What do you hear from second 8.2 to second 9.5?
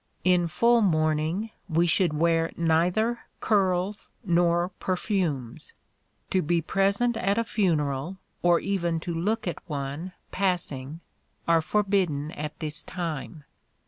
or even to look